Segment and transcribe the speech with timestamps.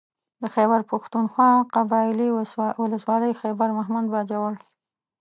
[0.41, 2.27] د خېبر پښتونخوا قبايلي
[2.87, 4.53] ولسوالۍ خېبر مهمند باجوړ